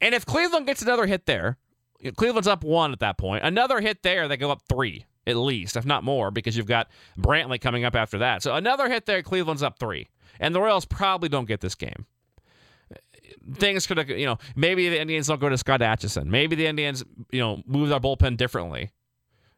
And 0.00 0.14
if 0.14 0.24
Cleveland 0.24 0.66
gets 0.66 0.80
another 0.80 1.06
hit 1.06 1.26
there, 1.26 1.58
Cleveland's 2.16 2.48
up 2.48 2.64
one 2.64 2.92
at 2.92 3.00
that 3.00 3.18
point. 3.18 3.44
Another 3.44 3.80
hit 3.80 4.02
there, 4.02 4.28
they 4.28 4.38
go 4.38 4.50
up 4.50 4.62
three 4.68 5.04
at 5.30 5.36
least, 5.36 5.76
if 5.76 5.86
not 5.86 6.04
more, 6.04 6.30
because 6.30 6.56
you've 6.56 6.66
got 6.66 6.88
Brantley 7.18 7.60
coming 7.60 7.84
up 7.84 7.94
after 7.94 8.18
that. 8.18 8.42
So 8.42 8.54
another 8.54 8.88
hit 8.88 9.06
there, 9.06 9.22
Cleveland's 9.22 9.62
up 9.62 9.78
three. 9.78 10.08
And 10.38 10.54
the 10.54 10.60
Royals 10.60 10.84
probably 10.84 11.28
don't 11.28 11.46
get 11.46 11.60
this 11.60 11.74
game. 11.74 12.06
Things 13.54 13.86
could 13.86 14.08
you 14.08 14.26
know, 14.26 14.38
maybe 14.56 14.88
the 14.88 15.00
Indians 15.00 15.28
don't 15.28 15.40
go 15.40 15.48
to 15.48 15.58
Scott 15.58 15.82
Atchison. 15.82 16.30
Maybe 16.30 16.56
the 16.56 16.66
Indians, 16.66 17.04
you 17.30 17.40
know, 17.40 17.62
move 17.66 17.88
their 17.88 18.00
bullpen 18.00 18.36
differently. 18.36 18.90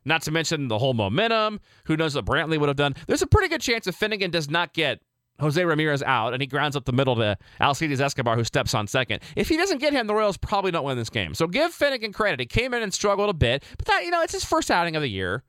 Not 0.04 0.22
to 0.22 0.30
mention 0.30 0.68
the 0.68 0.78
whole 0.78 0.94
momentum. 0.94 1.60
Who 1.84 1.96
knows 1.96 2.14
what 2.14 2.24
Brantley 2.24 2.58
would 2.58 2.68
have 2.68 2.76
done? 2.76 2.94
There's 3.06 3.22
a 3.22 3.26
pretty 3.26 3.48
good 3.48 3.60
chance 3.60 3.86
if 3.86 3.94
Finnegan 3.94 4.30
does 4.30 4.50
not 4.50 4.74
get 4.74 5.00
Jose 5.40 5.62
Ramirez 5.62 6.02
out 6.02 6.32
and 6.32 6.42
he 6.42 6.46
grounds 6.46 6.76
up 6.76 6.84
the 6.84 6.92
middle 6.92 7.16
to 7.16 7.36
Alcides 7.60 8.00
Escobar, 8.00 8.36
who 8.36 8.44
steps 8.44 8.74
on 8.74 8.86
second. 8.86 9.22
If 9.36 9.48
he 9.48 9.56
doesn't 9.56 9.78
get 9.78 9.92
him, 9.92 10.06
the 10.06 10.14
Royals 10.14 10.36
probably 10.36 10.70
don't 10.70 10.84
win 10.84 10.98
this 10.98 11.10
game. 11.10 11.34
So 11.34 11.46
give 11.46 11.72
Finnegan 11.72 12.12
credit. 12.12 12.40
He 12.40 12.46
came 12.46 12.74
in 12.74 12.82
and 12.82 12.92
struggled 12.92 13.30
a 13.30 13.34
bit, 13.34 13.64
but 13.76 13.86
that, 13.86 14.04
you 14.04 14.10
know, 14.10 14.22
it's 14.22 14.32
his 14.32 14.44
first 14.44 14.70
outing 14.70 14.96
of 14.96 15.02
the 15.02 15.08
year. 15.08 15.42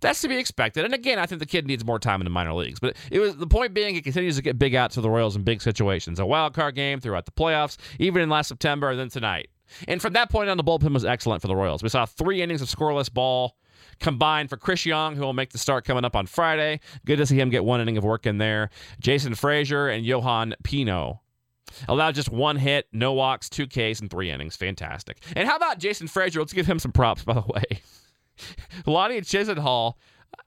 That's 0.00 0.20
to 0.22 0.28
be 0.28 0.36
expected. 0.36 0.84
And 0.84 0.94
again, 0.94 1.18
I 1.18 1.26
think 1.26 1.40
the 1.40 1.46
kid 1.46 1.66
needs 1.66 1.84
more 1.84 1.98
time 1.98 2.20
in 2.20 2.24
the 2.24 2.30
minor 2.30 2.54
leagues. 2.54 2.80
But 2.80 2.96
it 3.10 3.18
was 3.18 3.36
the 3.36 3.46
point 3.46 3.74
being 3.74 3.94
he 3.94 4.02
continues 4.02 4.36
to 4.36 4.42
get 4.42 4.58
big 4.58 4.74
outs 4.74 4.94
to 4.94 5.00
the 5.00 5.10
Royals 5.10 5.36
in 5.36 5.42
big 5.42 5.62
situations. 5.62 6.18
A 6.18 6.26
wild 6.26 6.54
card 6.54 6.74
game 6.74 7.00
throughout 7.00 7.26
the 7.26 7.32
playoffs, 7.32 7.76
even 7.98 8.22
in 8.22 8.28
last 8.28 8.48
September, 8.48 8.90
and 8.90 8.98
then 8.98 9.08
tonight. 9.08 9.48
And 9.86 10.00
from 10.00 10.14
that 10.14 10.30
point 10.30 10.48
on, 10.48 10.56
the 10.56 10.64
bullpen 10.64 10.94
was 10.94 11.04
excellent 11.04 11.42
for 11.42 11.48
the 11.48 11.56
Royals. 11.56 11.82
We 11.82 11.88
saw 11.88 12.06
three 12.06 12.42
innings 12.42 12.62
of 12.62 12.68
scoreless 12.68 13.12
ball 13.12 13.56
combined 14.00 14.48
for 14.48 14.56
Chris 14.56 14.86
Young, 14.86 15.16
who 15.16 15.22
will 15.22 15.32
make 15.32 15.50
the 15.50 15.58
start 15.58 15.84
coming 15.84 16.04
up 16.04 16.16
on 16.16 16.26
Friday. 16.26 16.80
Good 17.04 17.16
to 17.16 17.26
see 17.26 17.38
him 17.38 17.50
get 17.50 17.64
one 17.64 17.80
inning 17.80 17.96
of 17.96 18.04
work 18.04 18.26
in 18.26 18.38
there. 18.38 18.70
Jason 19.00 19.32
Frasor 19.34 19.94
and 19.94 20.06
Yohan 20.06 20.54
Pino 20.62 21.20
allowed 21.86 22.14
just 22.14 22.30
one 22.30 22.56
hit, 22.56 22.86
no 22.92 23.12
walks, 23.12 23.48
two 23.48 23.66
Ks, 23.66 24.00
and 24.00 24.10
three 24.10 24.30
innings. 24.30 24.56
Fantastic. 24.56 25.18
And 25.36 25.48
how 25.48 25.56
about 25.56 25.78
Jason 25.78 26.06
Frasor? 26.06 26.38
Let's 26.38 26.52
give 26.52 26.66
him 26.66 26.78
some 26.78 26.92
props, 26.92 27.24
by 27.24 27.34
the 27.34 27.44
way. 27.46 27.82
Lonnie 28.86 29.20
Chisenhall. 29.20 29.94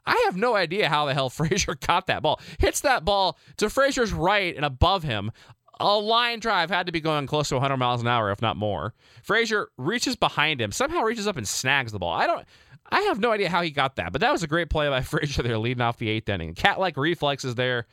I 0.05 0.23
have 0.25 0.35
no 0.35 0.55
idea 0.55 0.89
how 0.89 1.05
the 1.05 1.13
hell 1.13 1.29
Frasor 1.29 1.79
caught 1.79 2.07
that 2.07 2.21
ball. 2.21 2.39
Hits 2.59 2.81
that 2.81 3.05
ball 3.05 3.37
to 3.57 3.67
Frasor's 3.67 4.13
right 4.13 4.55
and 4.55 4.65
above 4.65 5.03
him. 5.03 5.31
A 5.79 5.97
line 5.97 6.39
drive 6.39 6.69
had 6.69 6.85
to 6.85 6.91
be 6.91 7.01
going 7.01 7.25
close 7.27 7.49
to 7.49 7.55
100 7.55 7.77
miles 7.77 8.01
an 8.01 8.07
hour, 8.07 8.31
if 8.31 8.41
not 8.41 8.55
more. 8.55 8.93
Frasor 9.25 9.67
reaches 9.77 10.15
behind 10.15 10.61
him, 10.61 10.71
somehow 10.71 11.01
reaches 11.01 11.27
up 11.27 11.37
and 11.37 11.47
snags 11.47 11.91
the 11.91 11.99
ball. 11.99 12.13
I 12.13 12.27
don't. 12.27 12.45
I 12.93 13.01
have 13.01 13.19
no 13.19 13.31
idea 13.31 13.49
how 13.49 13.61
he 13.61 13.71
got 13.71 13.95
that, 13.95 14.11
but 14.11 14.19
that 14.21 14.31
was 14.31 14.43
a 14.43 14.47
great 14.47 14.69
play 14.69 14.89
by 14.89 14.99
Frasor 15.01 15.43
there, 15.43 15.57
leading 15.57 15.81
off 15.81 15.97
the 15.97 16.09
eighth 16.09 16.29
inning. 16.29 16.53
Cat 16.53 16.79
like 16.79 16.97
reflexes 16.97 17.55
there. 17.55 17.87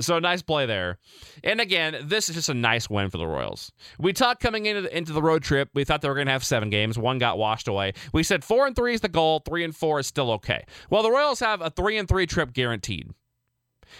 So 0.00 0.18
nice 0.18 0.42
play 0.42 0.66
there. 0.66 0.98
And 1.42 1.60
again, 1.60 1.96
this 2.04 2.28
is 2.28 2.34
just 2.34 2.48
a 2.48 2.54
nice 2.54 2.88
win 2.88 3.10
for 3.10 3.18
the 3.18 3.26
Royals. 3.26 3.70
We 3.98 4.12
talked 4.12 4.40
coming 4.40 4.66
into 4.66 4.82
the, 4.82 4.96
into 4.96 5.12
the 5.12 5.22
road 5.22 5.42
trip, 5.42 5.68
we 5.74 5.84
thought 5.84 6.00
they 6.00 6.08
were 6.08 6.14
going 6.14 6.26
to 6.26 6.32
have 6.32 6.44
seven 6.44 6.70
games. 6.70 6.98
One 6.98 7.18
got 7.18 7.38
washed 7.38 7.68
away. 7.68 7.92
We 8.12 8.22
said 8.22 8.44
four 8.44 8.66
and 8.66 8.74
three 8.74 8.94
is 8.94 9.02
the 9.02 9.08
goal. 9.08 9.40
Three 9.40 9.64
and 9.64 9.76
four 9.76 10.00
is 10.00 10.06
still 10.06 10.30
okay. 10.32 10.64
Well, 10.90 11.02
the 11.02 11.10
Royals 11.10 11.40
have 11.40 11.60
a 11.60 11.70
three 11.70 11.98
and 11.98 12.08
three 12.08 12.26
trip 12.26 12.52
guaranteed. 12.52 13.12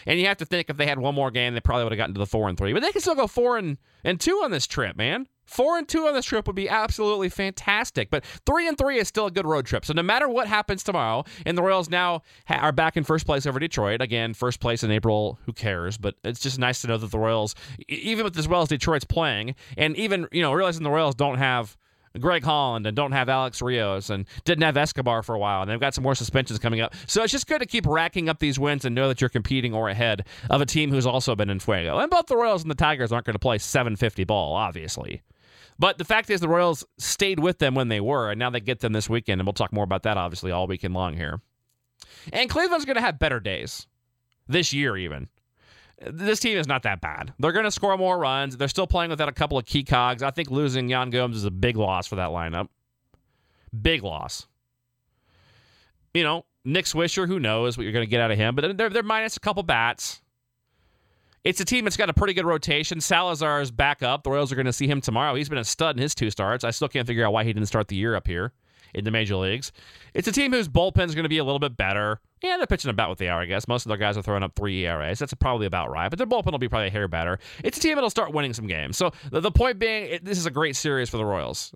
And 0.06 0.18
you 0.18 0.26
have 0.26 0.38
to 0.38 0.44
think 0.44 0.70
if 0.70 0.76
they 0.76 0.86
had 0.86 0.98
one 0.98 1.14
more 1.14 1.30
game, 1.30 1.54
they 1.54 1.60
probably 1.60 1.84
would 1.84 1.92
have 1.92 1.98
gotten 1.98 2.14
to 2.14 2.18
the 2.18 2.26
four 2.26 2.48
and 2.48 2.56
three. 2.58 2.72
But 2.72 2.82
they 2.82 2.92
can 2.92 3.00
still 3.00 3.14
go 3.14 3.26
four 3.26 3.56
and, 3.58 3.78
and 4.02 4.20
two 4.20 4.40
on 4.44 4.50
this 4.50 4.66
trip, 4.66 4.96
man. 4.96 5.26
Four 5.46 5.76
and 5.76 5.86
two 5.86 6.06
on 6.06 6.14
this 6.14 6.24
trip 6.24 6.46
would 6.46 6.56
be 6.56 6.68
absolutely 6.68 7.28
fantastic, 7.28 8.08
but 8.10 8.24
three 8.46 8.66
and 8.66 8.78
three 8.78 8.98
is 8.98 9.08
still 9.08 9.26
a 9.26 9.30
good 9.30 9.46
road 9.46 9.66
trip. 9.66 9.84
So 9.84 9.92
no 9.92 10.02
matter 10.02 10.26
what 10.26 10.46
happens 10.46 10.82
tomorrow, 10.82 11.24
and 11.44 11.56
the 11.56 11.62
Royals 11.62 11.90
now 11.90 12.22
ha- 12.46 12.60
are 12.62 12.72
back 12.72 12.96
in 12.96 13.04
first 13.04 13.26
place 13.26 13.44
over 13.44 13.58
Detroit 13.58 14.00
again, 14.00 14.32
first 14.32 14.58
place 14.58 14.82
in 14.82 14.90
April. 14.90 15.38
Who 15.44 15.52
cares? 15.52 15.98
But 15.98 16.14
it's 16.24 16.40
just 16.40 16.58
nice 16.58 16.80
to 16.80 16.88
know 16.88 16.96
that 16.96 17.10
the 17.10 17.18
Royals, 17.18 17.54
even 17.88 18.24
with 18.24 18.38
as 18.38 18.48
well 18.48 18.62
as 18.62 18.68
Detroit's 18.68 19.04
playing, 19.04 19.54
and 19.76 19.94
even 19.96 20.26
you 20.32 20.40
know 20.40 20.52
realizing 20.52 20.82
the 20.82 20.90
Royals 20.90 21.14
don't 21.14 21.38
have 21.38 21.76
Greg 22.20 22.44
Holland 22.44 22.86
and 22.86 22.96
don't 22.96 23.12
have 23.12 23.28
Alex 23.28 23.60
Rios 23.60 24.10
and 24.10 24.26
didn't 24.44 24.62
have 24.62 24.76
Escobar 24.76 25.22
for 25.22 25.34
a 25.34 25.38
while. 25.38 25.62
And 25.62 25.70
they've 25.70 25.80
got 25.80 25.94
some 25.94 26.04
more 26.04 26.14
suspensions 26.14 26.58
coming 26.58 26.80
up. 26.80 26.94
So 27.06 27.22
it's 27.22 27.32
just 27.32 27.46
good 27.46 27.60
to 27.60 27.66
keep 27.66 27.86
racking 27.86 28.28
up 28.28 28.38
these 28.38 28.58
wins 28.58 28.84
and 28.84 28.94
know 28.94 29.08
that 29.08 29.20
you're 29.20 29.30
competing 29.30 29.74
or 29.74 29.88
ahead 29.88 30.26
of 30.50 30.60
a 30.60 30.66
team 30.66 30.90
who's 30.90 31.06
also 31.06 31.34
been 31.34 31.50
in 31.50 31.58
Fuego. 31.58 31.98
And 31.98 32.10
both 32.10 32.26
the 32.26 32.36
Royals 32.36 32.62
and 32.62 32.70
the 32.70 32.76
Tigers 32.76 33.12
aren't 33.12 33.26
going 33.26 33.34
to 33.34 33.40
play 33.40 33.58
750 33.58 34.24
ball, 34.24 34.54
obviously. 34.54 35.22
But 35.78 35.98
the 35.98 36.04
fact 36.04 36.30
is, 36.30 36.40
the 36.40 36.48
Royals 36.48 36.84
stayed 36.98 37.40
with 37.40 37.58
them 37.58 37.74
when 37.74 37.88
they 37.88 38.00
were, 38.00 38.30
and 38.30 38.38
now 38.38 38.50
they 38.50 38.60
get 38.60 38.78
them 38.78 38.92
this 38.92 39.10
weekend. 39.10 39.40
And 39.40 39.46
we'll 39.46 39.54
talk 39.54 39.72
more 39.72 39.84
about 39.84 40.04
that, 40.04 40.16
obviously, 40.16 40.52
all 40.52 40.68
weekend 40.68 40.94
long 40.94 41.16
here. 41.16 41.40
And 42.32 42.48
Cleveland's 42.48 42.84
going 42.84 42.94
to 42.94 43.02
have 43.02 43.18
better 43.18 43.40
days 43.40 43.88
this 44.46 44.72
year, 44.72 44.96
even. 44.96 45.28
This 46.10 46.40
team 46.40 46.58
is 46.58 46.66
not 46.66 46.82
that 46.82 47.00
bad. 47.00 47.32
They're 47.38 47.52
going 47.52 47.64
to 47.64 47.70
score 47.70 47.96
more 47.96 48.18
runs. 48.18 48.56
They're 48.56 48.68
still 48.68 48.86
playing 48.86 49.10
without 49.10 49.28
a 49.28 49.32
couple 49.32 49.58
of 49.58 49.64
key 49.64 49.84
cogs. 49.84 50.22
I 50.22 50.30
think 50.30 50.50
losing 50.50 50.88
Yan 50.88 51.10
Gomes 51.10 51.36
is 51.36 51.44
a 51.44 51.50
big 51.50 51.76
loss 51.76 52.06
for 52.06 52.16
that 52.16 52.30
lineup. 52.30 52.68
Big 53.80 54.02
loss. 54.02 54.46
You 56.12 56.22
know, 56.22 56.44
Nick 56.64 56.84
Swisher, 56.84 57.26
who 57.26 57.40
knows 57.40 57.76
what 57.76 57.84
you're 57.84 57.92
going 57.92 58.06
to 58.06 58.10
get 58.10 58.20
out 58.20 58.30
of 58.30 58.38
him, 58.38 58.54
but 58.54 58.76
they're, 58.76 58.90
they're 58.90 59.02
minus 59.02 59.36
a 59.36 59.40
couple 59.40 59.62
bats. 59.62 60.20
It's 61.42 61.60
a 61.60 61.64
team 61.64 61.84
that's 61.84 61.96
got 61.96 62.08
a 62.08 62.14
pretty 62.14 62.32
good 62.32 62.46
rotation. 62.46 63.00
Salazar 63.00 63.60
is 63.60 63.70
back 63.70 64.02
up. 64.02 64.22
The 64.22 64.30
Royals 64.30 64.50
are 64.50 64.54
going 64.54 64.66
to 64.66 64.72
see 64.72 64.86
him 64.86 65.00
tomorrow. 65.00 65.34
He's 65.34 65.48
been 65.48 65.58
a 65.58 65.64
stud 65.64 65.96
in 65.96 66.02
his 66.02 66.14
two 66.14 66.30
starts. 66.30 66.64
I 66.64 66.70
still 66.70 66.88
can't 66.88 67.06
figure 67.06 67.26
out 67.26 67.32
why 67.32 67.44
he 67.44 67.52
didn't 67.52 67.66
start 67.66 67.88
the 67.88 67.96
year 67.96 68.14
up 68.14 68.26
here 68.26 68.52
in 68.94 69.04
the 69.04 69.10
major 69.10 69.36
leagues. 69.36 69.72
It's 70.14 70.28
a 70.28 70.32
team 70.32 70.52
whose 70.52 70.68
bullpen 70.68 71.06
is 71.06 71.14
going 71.14 71.24
to 71.24 71.28
be 71.28 71.38
a 71.38 71.44
little 71.44 71.58
bit 71.58 71.76
better. 71.76 72.20
Yeah, 72.42 72.56
they're 72.56 72.66
pitching 72.66 72.90
about 72.90 73.08
what 73.08 73.18
they 73.18 73.28
are, 73.28 73.40
I 73.40 73.46
guess. 73.46 73.66
Most 73.66 73.86
of 73.86 73.88
their 73.88 73.98
guys 73.98 74.16
are 74.16 74.22
throwing 74.22 74.42
up 74.42 74.54
three 74.54 74.84
ERAs. 74.84 75.18
That's 75.18 75.34
probably 75.34 75.66
about 75.66 75.90
right. 75.90 76.08
But 76.08 76.18
their 76.18 76.26
bullpen 76.26 76.52
will 76.52 76.58
be 76.58 76.68
probably 76.68 76.88
a 76.88 76.90
hair 76.90 77.08
better. 77.08 77.38
It's 77.62 77.78
a 77.78 77.80
team 77.80 77.94
that'll 77.94 78.10
start 78.10 78.32
winning 78.32 78.52
some 78.52 78.66
games. 78.66 78.96
So 78.96 79.12
the, 79.30 79.40
the 79.40 79.50
point 79.50 79.78
being, 79.78 80.04
it, 80.04 80.24
this 80.24 80.38
is 80.38 80.46
a 80.46 80.50
great 80.50 80.76
series 80.76 81.08
for 81.08 81.16
the 81.16 81.24
Royals 81.24 81.74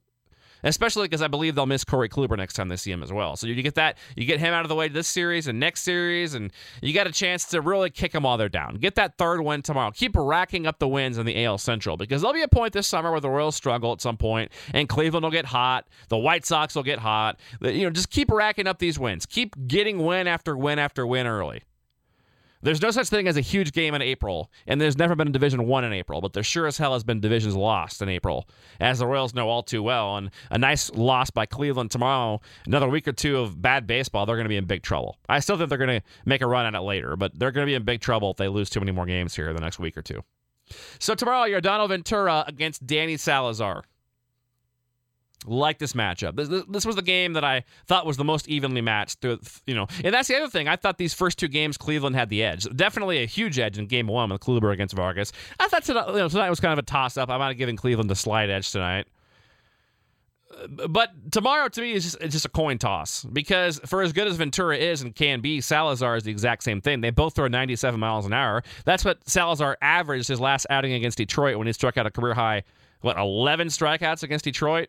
especially 0.62 1.04
because 1.04 1.22
I 1.22 1.28
believe 1.28 1.54
they'll 1.54 1.66
miss 1.66 1.84
Corey 1.84 2.08
Kluber 2.08 2.36
next 2.36 2.54
time 2.54 2.68
they 2.68 2.76
see 2.76 2.90
him 2.90 3.02
as 3.02 3.12
well. 3.12 3.36
So 3.36 3.46
you 3.46 3.62
get 3.62 3.74
that, 3.76 3.98
you 4.16 4.24
get 4.24 4.40
him 4.40 4.54
out 4.54 4.64
of 4.64 4.68
the 4.68 4.74
way 4.74 4.88
this 4.88 5.08
series 5.08 5.46
and 5.46 5.58
next 5.60 5.82
series, 5.82 6.34
and 6.34 6.52
you 6.82 6.92
got 6.92 7.06
a 7.06 7.12
chance 7.12 7.44
to 7.46 7.60
really 7.60 7.90
kick 7.90 8.12
them 8.12 8.22
while 8.24 8.36
they're 8.36 8.48
down. 8.48 8.76
Get 8.76 8.94
that 8.96 9.18
third 9.18 9.40
win 9.40 9.62
tomorrow. 9.62 9.90
Keep 9.90 10.16
racking 10.16 10.66
up 10.66 10.78
the 10.78 10.88
wins 10.88 11.18
in 11.18 11.26
the 11.26 11.44
AL 11.44 11.58
Central 11.58 11.96
because 11.96 12.22
there'll 12.22 12.34
be 12.34 12.42
a 12.42 12.48
point 12.48 12.72
this 12.72 12.86
summer 12.86 13.10
where 13.10 13.20
the 13.20 13.30
Royals 13.30 13.56
struggle 13.56 13.92
at 13.92 14.00
some 14.00 14.16
point, 14.16 14.52
and 14.72 14.88
Cleveland 14.88 15.24
will 15.24 15.30
get 15.30 15.46
hot, 15.46 15.86
the 16.08 16.18
White 16.18 16.44
Sox 16.44 16.74
will 16.74 16.82
get 16.82 16.98
hot. 16.98 17.38
You 17.60 17.84
know, 17.84 17.90
just 17.90 18.10
keep 18.10 18.30
racking 18.30 18.66
up 18.66 18.78
these 18.78 18.98
wins. 18.98 19.26
Keep 19.26 19.68
getting 19.68 20.04
win 20.04 20.26
after 20.26 20.56
win 20.56 20.78
after 20.78 21.06
win 21.06 21.26
early. 21.26 21.62
There's 22.60 22.82
no 22.82 22.90
such 22.90 23.08
thing 23.08 23.28
as 23.28 23.36
a 23.36 23.40
huge 23.40 23.72
game 23.72 23.94
in 23.94 24.02
April, 24.02 24.50
and 24.66 24.80
there's 24.80 24.98
never 24.98 25.14
been 25.14 25.28
a 25.28 25.32
Division 25.32 25.66
won 25.66 25.84
in 25.84 25.92
April, 25.92 26.20
but 26.20 26.32
there 26.32 26.42
sure 26.42 26.66
as 26.66 26.78
hell 26.78 26.92
has 26.92 27.04
been 27.04 27.20
divisions 27.20 27.54
lost 27.54 28.02
in 28.02 28.08
April, 28.08 28.48
as 28.80 28.98
the 28.98 29.06
Royals 29.06 29.34
know 29.34 29.48
all 29.48 29.62
too 29.62 29.82
well. 29.82 30.16
And 30.16 30.30
a 30.50 30.58
nice 30.58 30.90
loss 30.90 31.30
by 31.30 31.46
Cleveland 31.46 31.90
tomorrow, 31.90 32.40
another 32.66 32.88
week 32.88 33.06
or 33.06 33.12
two 33.12 33.38
of 33.38 33.60
bad 33.62 33.86
baseball, 33.86 34.26
they're 34.26 34.36
going 34.36 34.44
to 34.44 34.50
be 34.50 34.56
in 34.56 34.64
big 34.64 34.82
trouble. 34.82 35.18
I 35.28 35.40
still 35.40 35.56
think 35.56 35.68
they're 35.68 35.78
going 35.78 36.00
to 36.00 36.06
make 36.24 36.42
a 36.42 36.46
run 36.46 36.66
at 36.66 36.74
it 36.74 36.82
later, 36.82 37.16
but 37.16 37.38
they're 37.38 37.52
going 37.52 37.64
to 37.66 37.70
be 37.70 37.74
in 37.74 37.84
big 37.84 38.00
trouble 38.00 38.32
if 38.32 38.36
they 38.36 38.48
lose 38.48 38.70
too 38.70 38.80
many 38.80 38.92
more 38.92 39.06
games 39.06 39.36
here 39.36 39.52
the 39.52 39.60
next 39.60 39.78
week 39.78 39.96
or 39.96 40.02
two. 40.02 40.22
So 40.98 41.14
tomorrow, 41.14 41.48
Yordano 41.48 41.88
Ventura 41.88 42.44
against 42.46 42.86
Danny 42.86 43.16
Salazar 43.16 43.84
like 45.46 45.78
this 45.78 45.92
matchup. 45.92 46.36
This, 46.36 46.64
this, 46.68 46.84
was 46.84 46.96
the 46.96 47.02
game 47.02 47.34
that 47.34 47.44
I 47.44 47.64
thought 47.86 48.06
was 48.06 48.16
the 48.16 48.24
most 48.24 48.48
evenly 48.48 48.80
matched. 48.80 49.20
Through, 49.20 49.38
you 49.66 49.74
know, 49.74 49.86
and 50.02 50.12
that's 50.12 50.28
the 50.28 50.36
other 50.36 50.48
thing. 50.48 50.68
I 50.68 50.76
thought 50.76 50.98
these 50.98 51.14
first 51.14 51.38
two 51.38 51.48
games 51.48 51.76
Cleveland 51.76 52.16
had 52.16 52.28
the 52.28 52.42
edge. 52.42 52.66
Definitely 52.74 53.22
a 53.22 53.26
huge 53.26 53.58
edge 53.58 53.78
in 53.78 53.86
Game 53.86 54.08
One 54.08 54.30
with 54.30 54.40
Kluber 54.40 54.72
against 54.72 54.94
Vargas. 54.94 55.32
I 55.60 55.68
thought 55.68 55.84
tonight, 55.84 56.08
you 56.08 56.16
know, 56.16 56.28
tonight 56.28 56.50
was 56.50 56.60
kind 56.60 56.72
of 56.72 56.78
a 56.78 56.86
toss 56.86 57.16
up. 57.16 57.30
I 57.30 57.38
might 57.38 57.48
have 57.48 57.56
given 57.56 57.76
Cleveland 57.76 58.10
the 58.10 58.16
slight 58.16 58.50
edge 58.50 58.70
tonight. 58.72 59.06
Uh, 60.60 60.88
but 60.88 61.10
tomorrow 61.30 61.68
to 61.68 61.80
me 61.80 61.92
is 61.92 62.04
just, 62.04 62.20
just 62.32 62.44
a 62.44 62.48
coin 62.48 62.78
toss 62.78 63.22
because 63.24 63.80
for 63.86 64.02
as 64.02 64.12
good 64.12 64.26
as 64.26 64.36
Ventura 64.36 64.76
is 64.76 65.02
and 65.02 65.14
can 65.14 65.40
be, 65.40 65.60
Salazar 65.60 66.16
is 66.16 66.24
the 66.24 66.32
exact 66.32 66.64
same 66.64 66.80
thing. 66.80 67.00
They 67.00 67.10
both 67.10 67.36
throw 67.36 67.46
97 67.46 68.00
miles 68.00 68.26
an 68.26 68.32
hour. 68.32 68.64
That's 68.84 69.04
what 69.04 69.28
Salazar 69.28 69.78
averaged 69.80 70.26
his 70.26 70.40
last 70.40 70.66
outing 70.68 70.94
against 70.94 71.18
Detroit 71.18 71.58
when 71.58 71.66
he 71.66 71.72
struck 71.72 71.96
out 71.96 72.06
a 72.06 72.10
career 72.10 72.34
high 72.34 72.64
what 73.00 73.16
11 73.16 73.68
strikeouts 73.68 74.22
against 74.22 74.44
Detroit. 74.44 74.88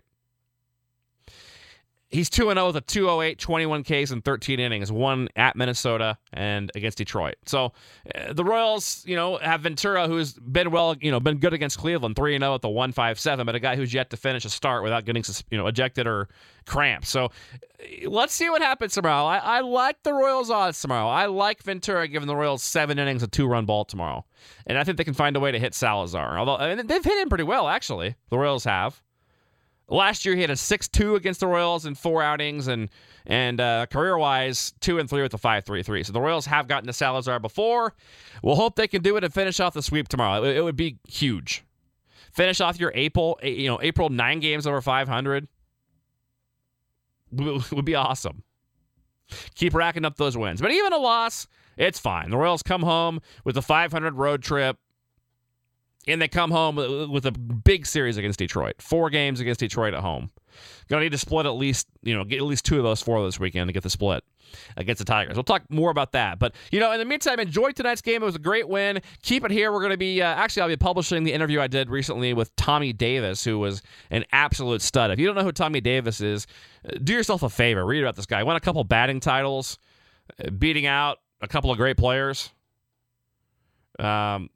He's 2.11 2.27
2 2.29 2.51
0 2.51 2.65
with 2.65 2.75
a 2.75 2.81
208, 2.81 3.37
21 3.37 3.83
Ks 3.83 4.09
and 4.09 4.25
13 4.25 4.59
innings, 4.59 4.91
one 4.91 5.27
at 5.35 5.55
Minnesota 5.55 6.17
and 6.33 6.71
against 6.73 6.97
Detroit. 6.97 7.35
So 7.45 7.73
uh, 8.15 8.33
the 8.33 8.43
Royals, 8.43 9.03
you 9.05 9.15
know, 9.15 9.37
have 9.37 9.61
Ventura, 9.61 10.07
who's 10.07 10.33
been 10.33 10.71
well, 10.71 10.95
you 10.99 11.11
know, 11.11 11.19
been 11.19 11.37
good 11.37 11.53
against 11.53 11.77
Cleveland, 11.77 12.15
3 12.15 12.39
0 12.39 12.55
at 12.55 12.61
the 12.61 12.69
157, 12.69 13.45
but 13.45 13.53
a 13.53 13.59
guy 13.59 13.75
who's 13.75 13.93
yet 13.93 14.09
to 14.09 14.17
finish 14.17 14.43
a 14.43 14.49
start 14.49 14.81
without 14.81 15.05
getting, 15.05 15.23
you 15.51 15.57
know, 15.59 15.67
ejected 15.67 16.07
or 16.07 16.29
cramped. 16.65 17.07
So 17.07 17.25
uh, 17.25 18.09
let's 18.09 18.33
see 18.33 18.49
what 18.49 18.63
happens 18.63 18.95
tomorrow. 18.95 19.25
I, 19.25 19.37
I 19.37 19.59
like 19.59 20.01
the 20.01 20.13
Royals' 20.13 20.49
odds 20.49 20.81
tomorrow. 20.81 21.07
I 21.07 21.27
like 21.27 21.61
Ventura 21.61 22.07
giving 22.07 22.27
the 22.27 22.35
Royals 22.35 22.63
seven 22.63 22.97
innings, 22.97 23.21
a 23.21 23.27
two 23.27 23.45
run 23.45 23.65
ball 23.65 23.85
tomorrow. 23.85 24.25
And 24.65 24.79
I 24.79 24.83
think 24.83 24.97
they 24.97 25.03
can 25.03 25.13
find 25.13 25.35
a 25.35 25.39
way 25.39 25.51
to 25.51 25.59
hit 25.59 25.75
Salazar. 25.75 26.39
Although 26.39 26.55
I 26.55 26.73
mean, 26.73 26.87
they've 26.87 27.03
hit 27.03 27.19
him 27.19 27.29
pretty 27.29 27.43
well, 27.43 27.67
actually. 27.67 28.15
The 28.31 28.39
Royals 28.39 28.63
have. 28.63 28.99
Last 29.89 30.23
year 30.23 30.35
he 30.35 30.41
had 30.41 30.49
a 30.49 30.55
6-2 30.55 31.15
against 31.15 31.39
the 31.39 31.47
Royals 31.47 31.85
in 31.85 31.95
four 31.95 32.21
outings 32.21 32.67
and 32.67 32.89
and 33.25 33.59
uh, 33.59 33.85
career-wise 33.87 34.73
2 34.79 34.97
and 34.99 35.09
3 35.09 35.21
with 35.21 35.33
a 35.33 35.37
5-3-3. 35.37 36.05
So 36.05 36.13
the 36.13 36.21
Royals 36.21 36.45
have 36.47 36.67
gotten 36.67 36.87
to 36.87 36.93
Salazar 36.93 37.39
before. 37.39 37.93
We'll 38.41 38.55
hope 38.55 38.75
they 38.75 38.87
can 38.87 39.01
do 39.01 39.17
it 39.17 39.23
and 39.23 39.33
finish 39.33 39.59
off 39.59 39.73
the 39.73 39.83
sweep 39.83 40.07
tomorrow. 40.07 40.43
It, 40.43 40.57
it 40.57 40.61
would 40.63 40.75
be 40.75 40.97
huge. 41.07 41.63
Finish 42.31 42.61
off 42.61 42.79
your 42.79 42.91
April, 42.95 43.39
you 43.43 43.67
know, 43.67 43.79
April 43.81 44.09
9 44.09 44.39
games 44.39 44.65
over 44.65 44.81
500 44.81 45.47
would 47.31 47.85
be 47.85 47.95
awesome. 47.95 48.43
Keep 49.55 49.75
racking 49.75 50.05
up 50.05 50.17
those 50.17 50.37
wins. 50.37 50.61
But 50.61 50.71
even 50.71 50.93
a 50.93 50.97
loss, 50.97 51.47
it's 51.77 51.99
fine. 51.99 52.29
The 52.29 52.37
Royals 52.37 52.63
come 52.63 52.81
home 52.81 53.21
with 53.43 53.57
a 53.57 53.61
500 53.61 54.15
road 54.15 54.41
trip 54.41 54.77
and 56.07 56.21
they 56.21 56.27
come 56.27 56.51
home 56.51 56.75
with 57.11 57.25
a 57.25 57.31
big 57.31 57.85
series 57.85 58.17
against 58.17 58.39
Detroit. 58.39 58.81
Four 58.81 59.09
games 59.09 59.39
against 59.39 59.59
Detroit 59.59 59.93
at 59.93 60.01
home. 60.01 60.29
Gonna 60.89 61.03
need 61.03 61.11
to 61.11 61.17
split 61.17 61.45
at 61.45 61.51
least, 61.51 61.87
you 62.01 62.15
know, 62.15 62.23
get 62.23 62.39
at 62.39 62.45
least 62.45 62.65
two 62.65 62.77
of 62.77 62.83
those 62.83 63.01
four 63.01 63.23
this 63.23 63.39
weekend 63.39 63.67
to 63.67 63.73
get 63.73 63.83
the 63.83 63.89
split 63.89 64.23
against 64.77 64.99
the 64.99 65.05
Tigers. 65.05 65.35
We'll 65.35 65.43
talk 65.43 65.61
more 65.69 65.91
about 65.91 66.13
that. 66.13 66.39
But 66.39 66.55
you 66.71 66.79
know, 66.79 66.91
in 66.91 66.99
the 66.99 67.05
meantime, 67.05 67.39
enjoy 67.39 67.71
tonight's 67.71 68.01
game. 68.01 68.23
It 68.23 68.25
was 68.25 68.35
a 68.35 68.39
great 68.39 68.67
win. 68.67 69.01
Keep 69.21 69.45
it 69.45 69.51
here. 69.51 69.71
We're 69.71 69.81
gonna 69.81 69.97
be 69.97 70.21
uh, 70.21 70.25
actually 70.25 70.63
I'll 70.63 70.67
be 70.67 70.77
publishing 70.77 71.23
the 71.23 71.33
interview 71.33 71.61
I 71.61 71.67
did 71.67 71.89
recently 71.89 72.33
with 72.33 72.55
Tommy 72.55 72.91
Davis, 72.91 73.43
who 73.43 73.59
was 73.59 73.81
an 74.09 74.25
absolute 74.31 74.81
stud. 74.81 75.11
If 75.11 75.19
you 75.19 75.27
don't 75.27 75.35
know 75.35 75.43
who 75.43 75.51
Tommy 75.51 75.81
Davis 75.81 76.21
is, 76.21 76.47
uh, 76.87 76.97
do 77.03 77.13
yourself 77.13 77.43
a 77.43 77.49
favor. 77.49 77.85
Read 77.85 78.01
about 78.01 78.15
this 78.15 78.25
guy. 78.25 78.41
Won 78.43 78.55
a 78.55 78.59
couple 78.59 78.83
batting 78.83 79.19
titles, 79.19 79.77
uh, 80.43 80.49
beating 80.49 80.85
out 80.87 81.19
a 81.41 81.47
couple 81.47 81.71
of 81.71 81.77
great 81.77 81.97
players. 81.97 82.49
Um 83.99 84.49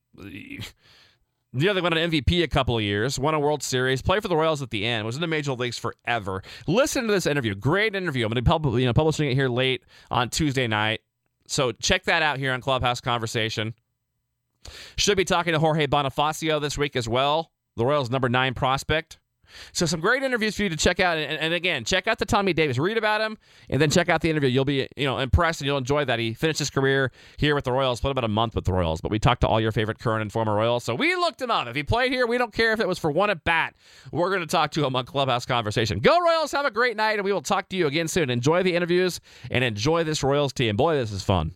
the 1.54 1.72
they 1.72 1.82
won 1.82 1.96
an 1.96 2.10
MVP 2.12 2.44
a 2.44 2.48
couple 2.48 2.78
of 2.78 2.84
years, 2.84 3.20
won 3.20 3.34
a 3.34 3.40
World 3.40 3.62
Series, 3.62 4.02
played 4.02 4.22
for 4.24 4.28
the 4.28 4.36
Royals 4.36 4.62
at 4.62 4.72
the 4.72 4.86
end, 4.86 5.06
was 5.06 5.16
in 5.16 5.22
the 5.22 5.28
major 5.28 5.54
leagues 5.54 5.78
forever. 5.78 6.42
Listen 6.68 7.06
to 7.06 7.14
this 7.14 7.28
interview. 7.28 7.54
Great 7.54 7.96
interview. 7.96 8.26
I'm 8.26 8.30
going 8.30 8.38
to 8.38 8.42
be 8.42 8.50
pub- 8.50 8.80
you 8.80 8.86
know, 8.86 8.94
publishing 8.94 9.30
it 9.30 9.36
here 9.36 9.50
late 9.50 9.84
on 10.10 10.30
Tuesday 10.30 10.68
night. 10.68 11.02
So 11.48 11.72
check 11.72 12.06
that 12.06 12.24
out 12.24 12.40
here 12.40 12.54
on 12.54 12.62
Clubhouse 12.62 13.02
Conversation. 13.02 13.76
Should 14.96 15.18
be 15.18 15.26
talking 15.26 15.54
to 15.54 15.60
Jorge 15.60 15.88
Bonifacio 15.88 16.60
this 16.60 16.78
week 16.78 16.96
as 16.96 17.08
well, 17.08 17.52
the 17.76 17.86
Royals' 17.86 18.10
number 18.10 18.30
nine 18.30 18.54
prospect. 18.54 19.20
So 19.72 19.86
some 19.86 20.00
great 20.00 20.24
interviews 20.24 20.56
for 20.56 20.64
you 20.64 20.70
to 20.70 20.76
check 20.76 21.00
out. 21.00 21.18
And, 21.18 21.40
and, 21.40 21.54
again, 21.54 21.84
check 21.84 22.08
out 22.08 22.20
the 22.20 22.26
Tommy 22.26 22.54
Davis. 22.54 22.78
Read 22.78 22.98
about 22.98 23.22
him, 23.22 23.38
and 23.70 23.82
then 23.82 23.90
check 23.90 24.10
out 24.10 24.22
the 24.22 24.30
interview. 24.30 24.50
You'll 24.50 24.66
be 24.66 24.88
you 24.96 25.06
know 25.06 25.20
impressed 25.20 25.62
and 25.62 25.68
you'll 25.68 25.78
enjoy 25.78 26.06
that. 26.06 26.20
He 26.20 26.34
finished 26.34 26.60
his 26.60 26.70
career 26.70 27.12
here 27.38 27.56
with 27.56 27.64
the 27.64 27.72
Royals. 27.72 28.02
Played 28.02 28.12
about 28.12 28.24
a 28.24 28.30
month 28.30 28.56
with 28.56 28.66
the 28.66 28.74
Royals, 28.74 29.02
but 29.02 29.12
we 29.12 29.20
talked 29.20 29.42
to 29.42 29.48
all 29.48 29.62
your 29.62 29.72
favorite 29.72 30.00
current 30.00 30.22
and 30.22 30.32
former 30.32 30.56
Royals. 30.56 30.84
So 30.84 30.96
we 30.96 31.16
looked 31.16 31.42
him 31.42 31.52
up. 31.52 31.68
If 31.68 31.76
he 31.76 31.84
played 31.84 32.12
here, 32.12 32.28
we 32.28 32.38
don't 32.38 32.54
care 32.54 32.74
if 32.74 32.80
it 32.80 32.88
was 32.88 33.00
for 33.00 33.12
one 33.12 33.30
at 33.30 33.44
bat. 33.44 33.76
We're 34.12 34.30
going 34.30 34.42
to 34.42 34.48
talk 34.48 34.72
to 34.72 34.86
him 34.86 34.96
on 34.96 35.06
Clubhouse 35.06 35.46
Conversation. 35.46 36.00
Go 36.00 36.20
Royals! 36.20 36.52
Have 36.52 36.66
a 36.66 36.72
great 36.72 36.98
night, 36.98 37.14
and 37.14 37.24
we 37.24 37.32
will 37.34 37.42
talk 37.42 37.70
to 37.70 37.76
you 37.76 37.88
again 37.88 38.08
soon. 38.08 38.30
Enjoy 38.30 38.64
the 38.64 38.76
interviews 38.76 39.20
and 39.52 39.64
enjoy 39.64 40.04
this 40.04 40.24
Royals 40.24 40.54
team. 40.54 40.76
Boy, 40.76 40.96
this 40.96 41.12
is 41.12 41.24
fun. 41.24 41.56